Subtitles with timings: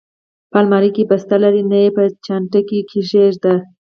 [0.51, 3.55] په المارۍ کې، بسته لرې؟ نه، په چانټه کې یې کېږده.